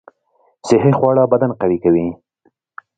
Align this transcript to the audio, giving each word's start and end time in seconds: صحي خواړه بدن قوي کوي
صحي 0.67 0.91
خواړه 0.97 1.23
بدن 1.31 1.51
قوي 1.61 1.77
کوي 1.83 2.07